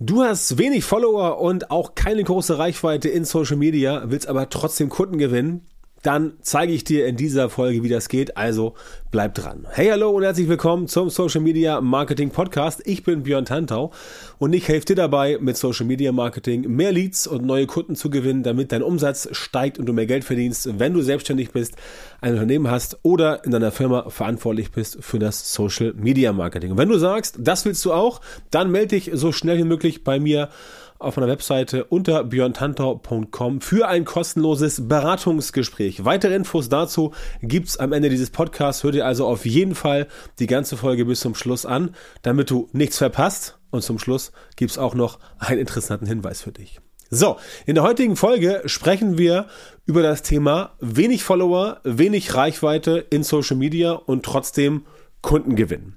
[0.00, 4.88] Du hast wenig Follower und auch keine große Reichweite in Social Media, willst aber trotzdem
[4.88, 5.64] Kunden gewinnen?
[6.04, 8.36] Dann zeige ich dir in dieser Folge, wie das geht.
[8.36, 8.74] Also
[9.10, 9.66] bleib dran.
[9.70, 12.82] Hey, hallo und herzlich willkommen zum Social Media Marketing Podcast.
[12.84, 13.90] Ich bin Björn Tantau
[14.38, 18.10] und ich helfe dir dabei, mit Social Media Marketing mehr Leads und neue Kunden zu
[18.10, 21.74] gewinnen, damit dein Umsatz steigt und du mehr Geld verdienst, wenn du selbstständig bist,
[22.20, 26.72] ein Unternehmen hast oder in deiner Firma verantwortlich bist für das Social Media Marketing.
[26.72, 30.04] Und wenn du sagst, das willst du auch, dann melde dich so schnell wie möglich
[30.04, 30.50] bei mir
[30.98, 36.04] auf meiner Webseite unter björntantau.com für ein kostenloses Beratungsgespräch.
[36.04, 37.12] Weitere Infos dazu
[37.42, 38.82] gibt's am Ende dieses Podcasts.
[38.82, 40.06] Hör dir also auf jeden Fall
[40.38, 43.58] die ganze Folge bis zum Schluss an, damit du nichts verpasst.
[43.70, 46.80] Und zum Schluss gibt's auch noch einen interessanten Hinweis für dich.
[47.10, 49.46] So, in der heutigen Folge sprechen wir
[49.86, 54.86] über das Thema wenig Follower, wenig Reichweite in Social Media und trotzdem
[55.20, 55.96] Kunden gewinnen.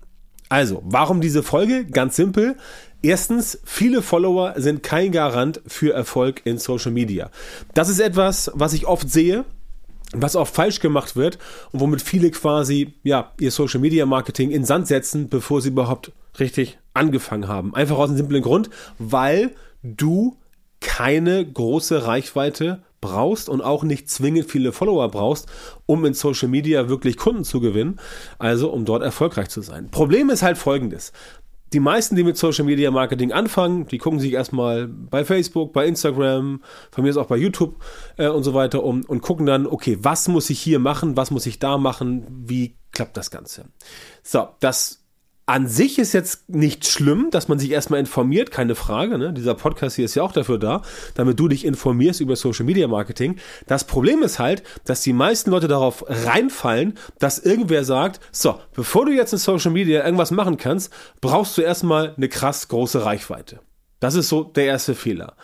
[0.49, 1.85] Also, warum diese Folge?
[1.85, 2.55] Ganz simpel.
[3.01, 7.29] Erstens, viele Follower sind kein Garant für Erfolg in Social Media.
[7.73, 9.45] Das ist etwas, was ich oft sehe,
[10.13, 11.37] was auch falsch gemacht wird
[11.71, 16.11] und womit viele quasi ja ihr Social Media Marketing in Sand setzen, bevor sie überhaupt
[16.39, 17.75] richtig angefangen haben.
[17.75, 19.51] Einfach aus einem simplen Grund, weil
[19.83, 20.37] du
[20.79, 25.47] keine große Reichweite brauchst und auch nicht zwingend viele Follower brauchst,
[25.85, 27.99] um in Social Media wirklich Kunden zu gewinnen,
[28.39, 29.89] also um dort erfolgreich zu sein.
[29.91, 31.11] Problem ist halt folgendes
[31.73, 35.85] die meisten, die mit Social Media Marketing anfangen, die gucken sich erstmal bei Facebook, bei
[35.85, 37.75] Instagram, von mir ist auch bei YouTube
[38.17, 41.31] äh, und so weiter um und gucken dann, okay, was muss ich hier machen, was
[41.31, 43.65] muss ich da machen, wie klappt das Ganze.
[44.23, 45.06] So, das
[45.47, 49.17] an sich ist jetzt nicht schlimm, dass man sich erstmal informiert, keine Frage.
[49.17, 49.31] Ne?
[49.31, 50.81] Dieser Podcast hier ist ja auch dafür da,
[51.15, 53.37] damit du dich informierst über Social Media Marketing.
[53.65, 59.05] Das Problem ist halt, dass die meisten Leute darauf reinfallen, dass irgendwer sagt, so, bevor
[59.05, 63.61] du jetzt in Social Media irgendwas machen kannst, brauchst du erstmal eine krass große Reichweite.
[64.01, 65.37] Das ist so der erste Fehler.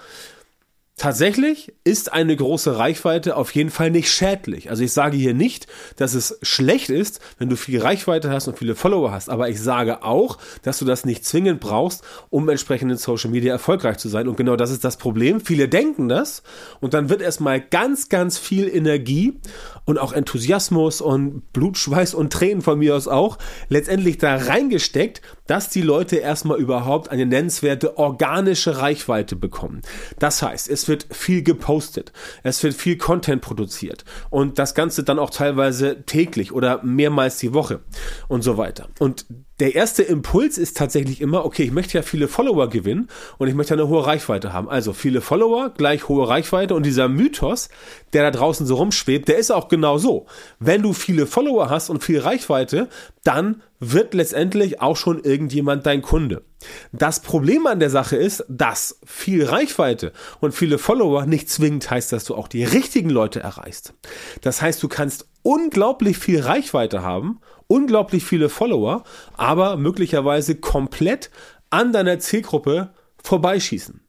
[0.95, 4.69] Tatsächlich ist eine große Reichweite auf jeden Fall nicht schädlich.
[4.69, 8.59] Also ich sage hier nicht, dass es schlecht ist, wenn du viel Reichweite hast und
[8.59, 12.91] viele Follower hast, aber ich sage auch, dass du das nicht zwingend brauchst, um entsprechend
[12.91, 14.27] in Social Media erfolgreich zu sein.
[14.27, 15.41] Und genau das ist das Problem.
[15.41, 16.43] Viele denken das
[16.79, 19.39] und dann wird erstmal ganz, ganz viel Energie
[19.85, 25.69] und auch Enthusiasmus und Blutschweiß und Tränen von mir aus auch letztendlich da reingesteckt, dass
[25.69, 29.81] die Leute erstmal überhaupt eine nennenswerte organische Reichweite bekommen.
[30.19, 32.11] Das heißt, es wird viel gepostet,
[32.43, 37.53] es wird viel Content produziert und das Ganze dann auch teilweise täglich oder mehrmals die
[37.53, 37.81] Woche
[38.27, 38.87] und so weiter.
[38.99, 39.25] Und
[39.63, 43.07] der erste Impuls ist tatsächlich immer, okay, ich möchte ja viele Follower gewinnen
[43.37, 44.67] und ich möchte eine hohe Reichweite haben.
[44.67, 47.69] Also viele Follower gleich hohe Reichweite und dieser Mythos,
[48.11, 50.25] der da draußen so rumschwebt, der ist auch genau so.
[50.59, 52.89] Wenn du viele Follower hast und viel Reichweite,
[53.23, 56.43] dann wird letztendlich auch schon irgendjemand dein Kunde.
[56.91, 62.11] Das Problem an der Sache ist, dass viel Reichweite und viele Follower nicht zwingend heißt,
[62.11, 63.93] dass du auch die richtigen Leute erreichst.
[64.41, 69.03] Das heißt, du kannst unglaublich viel Reichweite haben, unglaublich viele Follower,
[69.35, 71.29] aber möglicherweise komplett
[71.69, 72.93] an deiner Zielgruppe
[73.23, 74.02] vorbeischießen.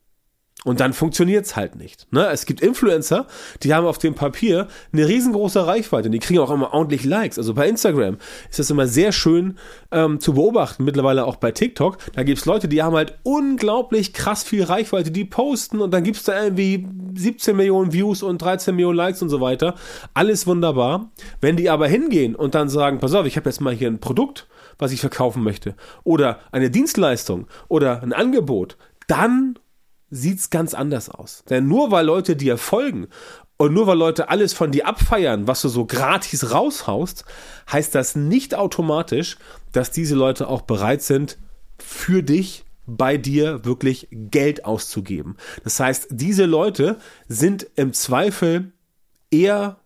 [0.65, 2.11] Und dann funktioniert's halt nicht.
[2.11, 2.27] Ne?
[2.33, 3.27] Es gibt Influencer,
[3.63, 6.09] die haben auf dem Papier eine riesengroße Reichweite.
[6.09, 7.39] Und die kriegen auch immer ordentlich Likes.
[7.39, 8.17] Also bei Instagram
[8.49, 9.59] ist das immer sehr schön
[9.93, 10.85] ähm, zu beobachten.
[10.85, 11.99] Mittlerweile auch bei TikTok.
[12.15, 15.11] Da gibt's Leute, die haben halt unglaublich krass viel Reichweite.
[15.11, 19.29] Die posten und dann gibt's da irgendwie 17 Millionen Views und 13 Millionen Likes und
[19.29, 19.75] so weiter.
[20.15, 21.11] Alles wunderbar.
[21.43, 24.01] Wenn die aber hingehen und dann sagen, pass auf, ich habe jetzt mal hier ein
[24.01, 24.49] Produkt,
[24.79, 25.75] was ich verkaufen möchte.
[26.05, 28.79] Oder eine Dienstleistung oder ein Angebot.
[29.07, 29.59] Dann
[30.15, 31.45] sieht's ganz anders aus.
[31.51, 33.09] Denn nur weil Leute dir folgen
[33.57, 37.25] und nur weil Leute alles von dir abfeiern, was du so gratis raushaust,
[37.71, 39.37] heißt das nicht automatisch,
[39.73, 41.39] dass diese Leute auch bereit sind,
[41.79, 45.37] für dich bei dir wirklich Geld auszugeben.
[45.63, 46.99] Das heißt, diese Leute
[47.29, 48.73] sind im Zweifel
[49.31, 49.79] eher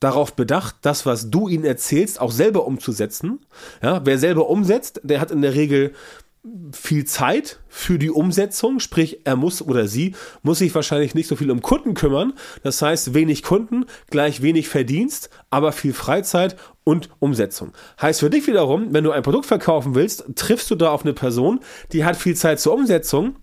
[0.00, 3.40] darauf bedacht, das, was du ihnen erzählst, auch selber umzusetzen.
[3.82, 5.92] Ja, wer selber umsetzt, der hat in der Regel
[6.72, 11.36] viel Zeit für die Umsetzung, sprich er muss oder sie muss sich wahrscheinlich nicht so
[11.36, 12.32] viel um Kunden kümmern.
[12.64, 17.72] Das heißt wenig Kunden, gleich wenig Verdienst, aber viel Freizeit und Umsetzung.
[18.00, 21.12] Heißt für dich wiederum, wenn du ein Produkt verkaufen willst, triffst du da auf eine
[21.12, 21.60] Person,
[21.92, 23.36] die hat viel Zeit zur Umsetzung,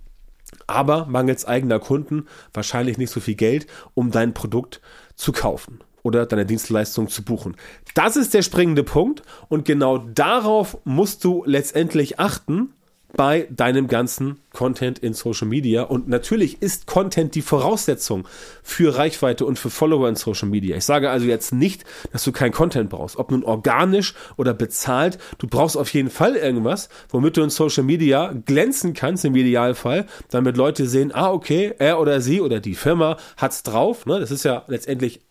[0.67, 4.81] aber mangels eigener Kunden wahrscheinlich nicht so viel Geld, um dein Produkt
[5.15, 7.55] zu kaufen oder deine Dienstleistung zu buchen.
[7.93, 12.73] Das ist der springende Punkt und genau darauf musst du letztendlich achten,
[13.15, 15.83] bei deinem ganzen Content in Social Media.
[15.83, 18.27] Und natürlich ist Content die Voraussetzung
[18.63, 20.77] für Reichweite und für Follower in Social Media.
[20.77, 25.17] Ich sage also jetzt nicht, dass du kein Content brauchst, ob nun organisch oder bezahlt.
[25.37, 30.05] Du brauchst auf jeden Fall irgendwas, womit du in Social Media glänzen kannst im Idealfall,
[30.29, 34.05] damit Leute sehen, ah, okay, er oder sie oder die Firma hat's drauf.
[34.05, 34.19] Ne?
[34.19, 35.21] Das ist ja letztendlich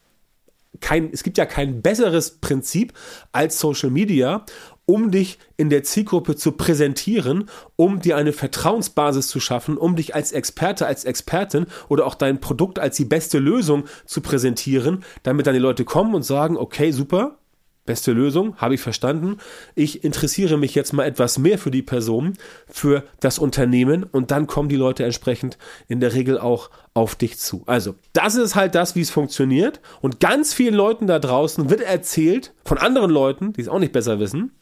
[0.80, 2.92] kein, es gibt ja kein besseres Prinzip
[3.32, 4.44] als Social Media,
[4.88, 10.14] um dich in der Zielgruppe zu präsentieren, um dir eine Vertrauensbasis zu schaffen, um dich
[10.14, 15.46] als Experte, als Expertin oder auch dein Produkt als die beste Lösung zu präsentieren, damit
[15.46, 17.36] dann die Leute kommen und sagen, okay, super,
[17.84, 19.38] Beste Lösung, habe ich verstanden.
[19.74, 22.34] Ich interessiere mich jetzt mal etwas mehr für die Person,
[22.68, 25.56] für das Unternehmen und dann kommen die Leute entsprechend
[25.86, 27.62] in der Regel auch auf dich zu.
[27.64, 31.80] Also, das ist halt das, wie es funktioniert und ganz vielen Leuten da draußen wird
[31.80, 34.52] erzählt von anderen Leuten, die es auch nicht besser wissen,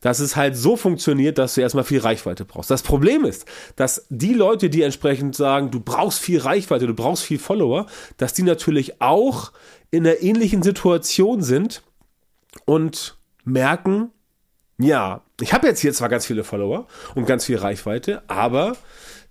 [0.00, 2.70] dass es halt so funktioniert, dass du erstmal viel Reichweite brauchst.
[2.70, 3.46] Das Problem ist,
[3.76, 7.86] dass die Leute, die entsprechend sagen, du brauchst viel Reichweite, du brauchst viel Follower,
[8.18, 9.52] dass die natürlich auch
[9.90, 11.82] in einer ähnlichen Situation sind,
[12.64, 14.10] und merken,
[14.78, 18.76] ja, ich habe jetzt hier zwar ganz viele Follower und ganz viel Reichweite, aber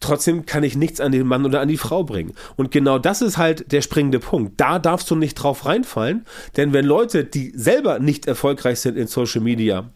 [0.03, 2.33] trotzdem kann ich nichts an den Mann oder an die Frau bringen.
[2.55, 4.59] Und genau das ist halt der springende Punkt.
[4.59, 6.25] Da darfst du nicht drauf reinfallen,
[6.57, 9.89] denn wenn Leute, die selber nicht erfolgreich sind in Social Media,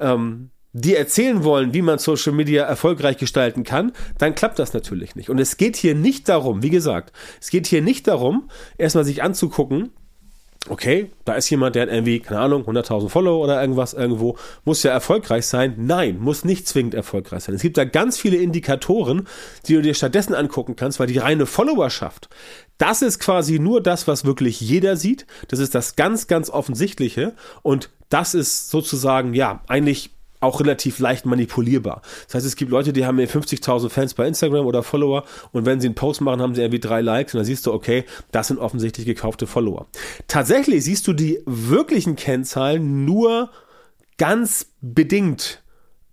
[0.00, 5.16] ähm, die erzählen wollen, wie man Social Media erfolgreich gestalten kann, dann klappt das natürlich
[5.16, 5.30] nicht.
[5.30, 9.22] Und es geht hier nicht darum, wie gesagt, es geht hier nicht darum, erstmal sich
[9.22, 9.90] anzugucken,
[10.70, 14.82] okay, da ist jemand, der hat irgendwie, keine Ahnung, 100.000 Follower oder irgendwas irgendwo, muss
[14.82, 15.74] ja erfolgreich sein.
[15.78, 17.54] Nein, muss nicht zwingend erfolgreich sein.
[17.54, 19.26] Es gibt da ganz viele Indikatoren,
[19.66, 22.28] die du dir stattdessen angucken kannst, weil die reine Followerschaft,
[22.78, 25.26] das ist quasi nur das, was wirklich jeder sieht.
[25.48, 30.15] Das ist das ganz, ganz Offensichtliche und das ist sozusagen, ja, eigentlich
[30.46, 32.02] auch relativ leicht manipulierbar.
[32.26, 35.80] Das heißt, es gibt Leute, die haben 50.000 Fans bei Instagram oder Follower und wenn
[35.80, 38.48] sie einen Post machen, haben sie irgendwie drei Likes und dann siehst du, okay, das
[38.48, 39.86] sind offensichtlich gekaufte Follower.
[40.28, 43.50] Tatsächlich siehst du die wirklichen Kennzahlen nur
[44.18, 45.62] ganz bedingt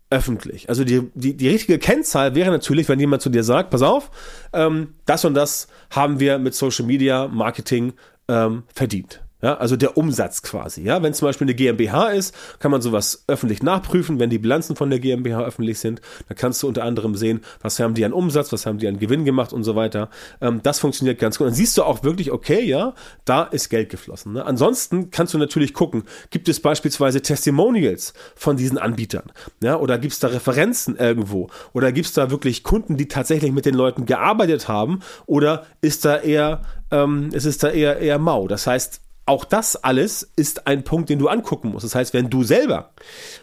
[0.10, 0.70] öffentlich.
[0.70, 4.12] Also die, die, die richtige Kennzahl wäre natürlich, wenn jemand zu dir sagt, pass auf,
[4.54, 7.94] ähm, das und das haben wir mit Social Media Marketing
[8.28, 9.23] ähm, verdient.
[9.44, 10.84] Ja, also der Umsatz quasi.
[10.84, 14.18] Ja, wenn zum Beispiel eine GmbH ist, kann man sowas öffentlich nachprüfen.
[14.18, 16.00] Wenn die Bilanzen von der GmbH öffentlich sind,
[16.30, 19.00] dann kannst du unter anderem sehen, was haben die an Umsatz, was haben die an
[19.00, 20.10] Gewinn gemacht und so weiter.
[20.40, 21.48] Ähm, das funktioniert ganz gut.
[21.48, 22.94] Dann siehst du auch wirklich, okay, ja,
[23.26, 24.32] da ist Geld geflossen.
[24.32, 24.46] Ne?
[24.46, 29.30] Ansonsten kannst du natürlich gucken, gibt es beispielsweise Testimonials von diesen Anbietern?
[29.62, 31.50] Ja, oder gibt es da Referenzen irgendwo?
[31.74, 35.02] Oder gibt es da wirklich Kunden, die tatsächlich mit den Leuten gearbeitet haben?
[35.26, 36.62] Oder ist da eher,
[36.92, 38.48] ähm, ist es da eher, eher mau?
[38.48, 41.86] Das heißt, auch das alles ist ein Punkt, den du angucken musst.
[41.86, 42.92] Das heißt, wenn du selber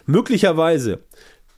[0.05, 1.03] möglicherweise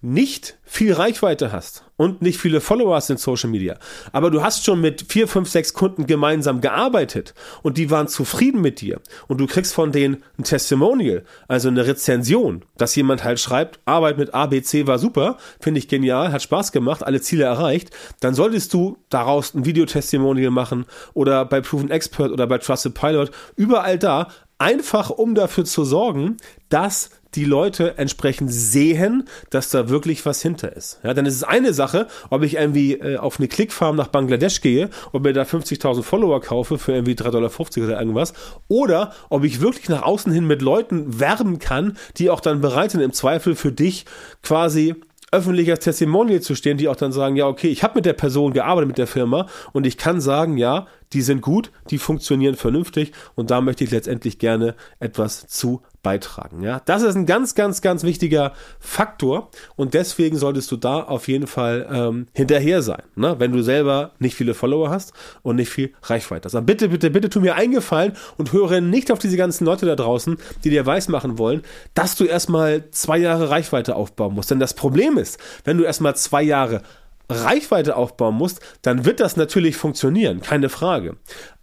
[0.03, 3.77] nicht viel Reichweite hast und nicht viele Follower hast in Social Media,
[4.11, 8.59] aber du hast schon mit vier, fünf, sechs Kunden gemeinsam gearbeitet und die waren zufrieden
[8.59, 13.39] mit dir und du kriegst von denen ein Testimonial, also eine Rezension, dass jemand halt
[13.39, 17.91] schreibt, Arbeit mit ABC war super, finde ich genial, hat Spaß gemacht, alle Ziele erreicht,
[18.19, 23.31] dann solltest du daraus ein Videotestimonial machen oder bei Proven Expert oder bei Trusted Pilot,
[23.55, 24.27] überall da,
[24.57, 30.75] einfach um dafür zu sorgen, dass die Leute entsprechend sehen, dass da wirklich was hinter
[30.75, 30.99] ist.
[31.03, 34.61] Ja, dann ist es eine Sache, ob ich irgendwie äh, auf eine Clickfarm nach Bangladesch
[34.61, 37.51] gehe und mir da 50.000 Follower kaufe für irgendwie 3,50 Dollar
[37.87, 38.33] oder irgendwas,
[38.67, 42.91] oder ob ich wirklich nach außen hin mit Leuten werben kann, die auch dann bereit
[42.91, 44.05] sind, im Zweifel für dich
[44.41, 44.95] quasi
[45.33, 48.13] öffentlich als Testimonial zu stehen, die auch dann sagen, ja, okay, ich habe mit der
[48.13, 52.55] Person gearbeitet, mit der Firma und ich kann sagen, ja, die sind gut, die funktionieren
[52.55, 56.61] vernünftig und da möchte ich letztendlich gerne etwas zu beitragen.
[56.61, 61.29] Ja, das ist ein ganz, ganz, ganz wichtiger Faktor und deswegen solltest du da auf
[61.29, 63.35] jeden Fall ähm, hinterher sein, ne?
[63.39, 66.55] wenn du selber nicht viele Follower hast und nicht viel Reichweite hast.
[66.55, 69.95] Aber bitte, bitte, bitte tu mir eingefallen und höre nicht auf diese ganzen Leute da
[69.95, 71.61] draußen, die dir weismachen wollen,
[71.93, 74.51] dass du erstmal zwei Jahre Reichweite aufbauen musst.
[74.51, 76.81] Denn das Problem ist, wenn du erstmal zwei Jahre
[77.29, 81.17] Reichweite aufbauen musst, dann wird das natürlich funktionieren, keine Frage.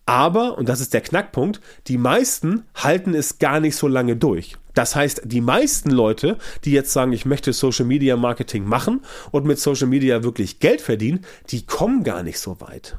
[0.06, 4.56] Aber, und das ist der Knackpunkt, die meisten halten es gar nicht so lange durch.
[4.74, 9.44] Das heißt, die meisten Leute, die jetzt sagen, ich möchte Social Media Marketing machen und
[9.44, 12.98] mit Social Media wirklich Geld verdienen, die kommen gar nicht so weit.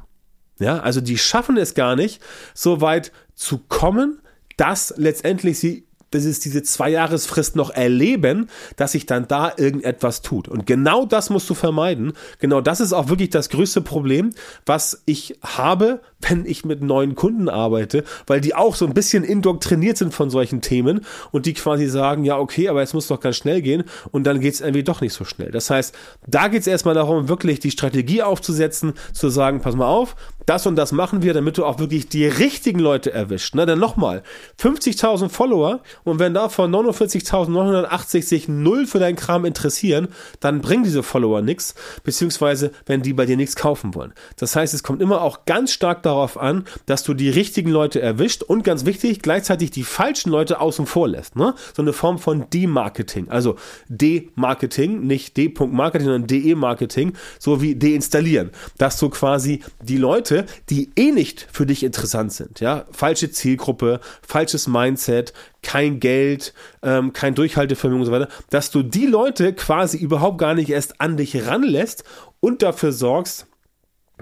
[0.58, 2.22] Ja, also die schaffen es gar nicht,
[2.54, 4.20] so weit zu kommen,
[4.56, 10.48] dass letztendlich sie dieses, diese Zwei-Jahresfrist noch erleben, dass sich dann da irgendetwas tut.
[10.48, 12.12] Und genau das musst du vermeiden.
[12.38, 14.30] Genau das ist auch wirklich das größte Problem,
[14.66, 19.24] was ich habe, wenn ich mit neuen Kunden arbeite, weil die auch so ein bisschen
[19.24, 23.20] indoktriniert sind von solchen Themen und die quasi sagen, ja, okay, aber jetzt muss doch
[23.20, 25.50] ganz schnell gehen und dann geht es irgendwie doch nicht so schnell.
[25.50, 25.94] Das heißt,
[26.26, 30.14] da geht es erstmal darum, wirklich die Strategie aufzusetzen, zu sagen, pass mal auf,
[30.46, 33.54] das und das machen wir, damit du auch wirklich die richtigen Leute erwischt.
[33.54, 34.22] Na, dann nochmal,
[34.60, 40.08] 50.000 Follower und wenn davon 49.980 sich null für deinen Kram interessieren,
[40.40, 44.12] dann bringen diese Follower nichts, beziehungsweise wenn die bei dir nichts kaufen wollen.
[44.36, 48.00] Das heißt, es kommt immer auch ganz stark darauf an, dass du die richtigen Leute
[48.00, 51.36] erwischt und ganz wichtig, gleichzeitig die falschen Leute außen vor lässt.
[51.36, 51.54] Ne?
[51.74, 53.56] So eine Form von Demarketing, also
[53.88, 60.90] D-Marketing, nicht D.Marketing, sondern DE-Marketing, so wie deinstallieren, dass du quasi die Leute Leute, die
[60.96, 62.60] eh nicht für dich interessant sind.
[62.60, 68.82] Ja, falsche Zielgruppe, falsches Mindset, kein Geld, ähm, kein Durchhaltevermögen und so weiter, dass du
[68.82, 72.04] die Leute quasi überhaupt gar nicht erst an dich ranlässt
[72.40, 73.46] und dafür sorgst,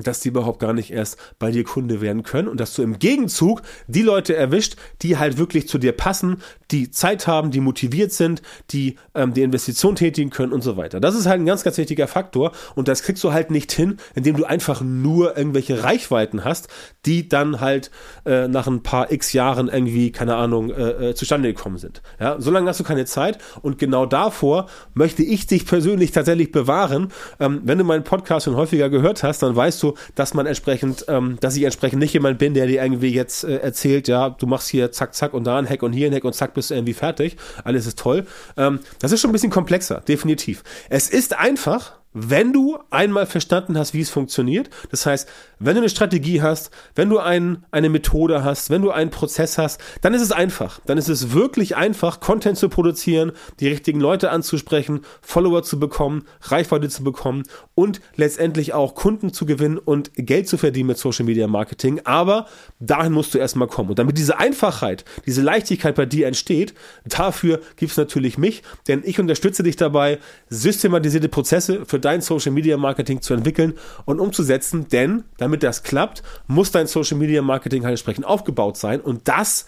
[0.03, 2.99] dass die überhaupt gar nicht erst bei dir Kunde werden können und dass du im
[2.99, 8.13] Gegenzug die Leute erwischt, die halt wirklich zu dir passen, die Zeit haben, die motiviert
[8.13, 11.01] sind, die ähm, die Investition tätigen können und so weiter.
[11.01, 13.97] Das ist halt ein ganz, ganz wichtiger Faktor und das kriegst du halt nicht hin,
[14.15, 16.69] indem du einfach nur irgendwelche Reichweiten hast,
[17.07, 17.91] die dann halt
[18.25, 22.03] äh, nach ein paar x Jahren irgendwie, keine Ahnung, äh, äh, zustande gekommen sind.
[22.19, 27.09] Ja, solange hast du keine Zeit und genau davor möchte ich dich persönlich tatsächlich bewahren.
[27.39, 31.05] Ähm, wenn du meinen Podcast schon häufiger gehört hast, dann weißt du, dass man entsprechend,
[31.09, 34.47] ähm, dass ich entsprechend nicht jemand bin, der dir irgendwie jetzt äh, erzählt, ja, du
[34.47, 36.71] machst hier zack, zack und da ein Hack und hier ein Hack und zack bist
[36.71, 37.37] du irgendwie fertig.
[37.65, 38.27] Alles ist toll.
[38.57, 40.63] Ähm, das ist schon ein bisschen komplexer, definitiv.
[40.89, 44.69] Es ist einfach, wenn du einmal verstanden hast, wie es funktioniert.
[44.91, 45.29] Das heißt,
[45.61, 49.59] wenn du eine Strategie hast, wenn du ein, eine Methode hast, wenn du einen Prozess
[49.59, 50.81] hast, dann ist es einfach.
[50.87, 56.25] Dann ist es wirklich einfach, Content zu produzieren, die richtigen Leute anzusprechen, Follower zu bekommen,
[56.43, 61.27] Reichweite zu bekommen und letztendlich auch Kunden zu gewinnen und Geld zu verdienen mit Social
[61.27, 62.01] Media Marketing.
[62.05, 62.47] Aber
[62.81, 63.91] dahin musst du erstmal kommen.
[63.91, 66.75] Und damit diese Einfachheit, diese Leichtigkeit bei dir entsteht,
[67.05, 72.53] dafür gibt es natürlich mich, denn ich unterstütze dich dabei, systematisierte Prozesse für dein Social
[72.53, 77.85] Media Marketing zu entwickeln und umzusetzen, denn damit das klappt, muss dein Social Media Marketing
[77.85, 79.67] halt entsprechend aufgebaut sein und das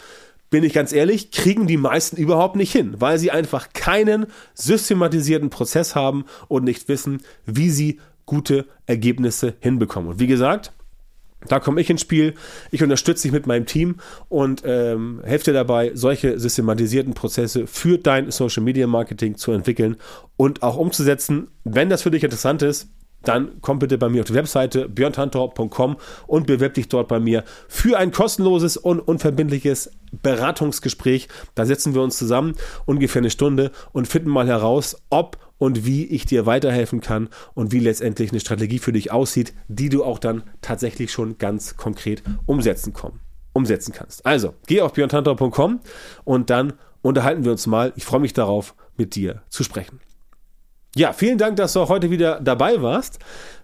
[0.50, 5.48] bin ich ganz ehrlich, kriegen die meisten überhaupt nicht hin, weil sie einfach keinen systematisierten
[5.48, 10.10] Prozess haben und nicht wissen, wie sie gute Ergebnisse hinbekommen.
[10.10, 10.72] Und wie gesagt,
[11.48, 12.34] da komme ich ins Spiel.
[12.70, 13.96] Ich unterstütze dich mit meinem Team
[14.28, 19.96] und ähm, helfe dir dabei, solche systematisierten Prozesse für dein Social Media Marketing zu entwickeln
[20.36, 21.48] und auch umzusetzen.
[21.64, 22.88] Wenn das für dich interessant ist,
[23.24, 27.44] dann komm bitte bei mir auf die Webseite björntantor.com und bewerb dich dort bei mir
[27.68, 29.90] für ein kostenloses und unverbindliches
[30.22, 31.28] Beratungsgespräch.
[31.54, 36.06] Da setzen wir uns zusammen, ungefähr eine Stunde und finden mal heraus, ob und wie
[36.06, 40.18] ich dir weiterhelfen kann und wie letztendlich eine Strategie für dich aussieht, die du auch
[40.18, 43.20] dann tatsächlich schon ganz konkret umsetzen, komm,
[43.52, 44.26] umsetzen kannst.
[44.26, 45.78] Also, geh auf björntantor.com
[46.24, 47.92] und dann unterhalten wir uns mal.
[47.94, 50.00] Ich freue mich darauf, mit dir zu sprechen.
[50.94, 53.18] Ja, vielen Dank, dass du auch heute wieder dabei warst.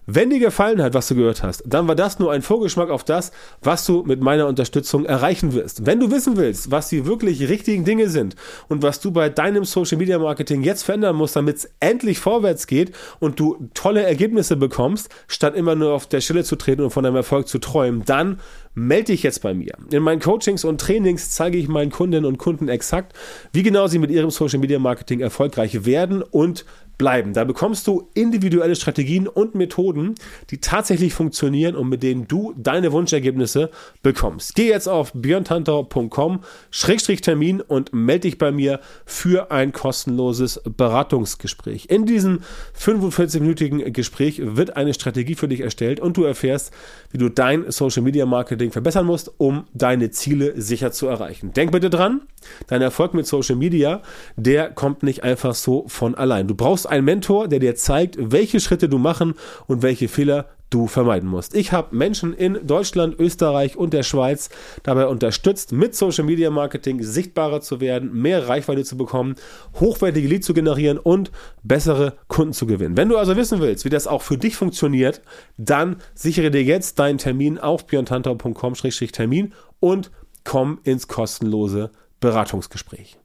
[0.07, 3.03] Wenn dir gefallen hat, was du gehört hast, dann war das nur ein Vorgeschmack auf
[3.03, 3.31] das,
[3.61, 5.85] was du mit meiner Unterstützung erreichen wirst.
[5.85, 8.35] Wenn du wissen willst, was die wirklich richtigen Dinge sind
[8.67, 12.65] und was du bei deinem Social Media Marketing jetzt verändern musst, damit es endlich vorwärts
[12.65, 16.89] geht und du tolle Ergebnisse bekommst, statt immer nur auf der Stelle zu treten und
[16.89, 18.39] von deinem Erfolg zu träumen, dann
[18.73, 19.73] melde dich jetzt bei mir.
[19.91, 23.13] In meinen Coachings und Trainings zeige ich meinen Kundinnen und Kunden exakt,
[23.53, 26.65] wie genau sie mit ihrem Social Media Marketing erfolgreich werden und
[26.99, 27.33] bleiben.
[27.33, 30.13] Da bekommst du individuelle Strategien und Methoden,
[30.51, 33.71] die tatsächlich funktionieren und mit denen du deine Wunschergebnisse
[34.03, 34.53] bekommst.
[34.53, 41.85] Geh jetzt auf björntantau.com-termin und melde dich bei mir für ein kostenloses Beratungsgespräch.
[41.89, 42.41] In diesem
[42.77, 46.73] 45-minütigen Gespräch wird eine Strategie für dich erstellt und du erfährst,
[47.11, 51.53] wie du dein Social Media Marketing verbessern musst, um deine Ziele sicher zu erreichen.
[51.53, 52.23] Denk bitte dran,
[52.67, 54.01] dein Erfolg mit Social Media,
[54.35, 56.47] der kommt nicht einfach so von allein.
[56.47, 59.35] Du brauchst einen Mentor, der dir zeigt, welche Schritte du machen
[59.67, 61.55] und welche Fehler du vermeiden musst.
[61.55, 64.49] Ich habe Menschen in Deutschland, Österreich und der Schweiz
[64.83, 69.35] dabei unterstützt, mit Social Media Marketing sichtbarer zu werden, mehr Reichweite zu bekommen,
[69.79, 71.31] hochwertige Leads zu generieren und
[71.63, 72.97] bessere Kunden zu gewinnen.
[72.97, 75.21] Wenn du also wissen willst, wie das auch für dich funktioniert,
[75.57, 80.11] dann sichere dir jetzt deinen Termin auf björntantau.com-termin und
[80.43, 83.17] komm ins kostenlose Beratungsgespräch.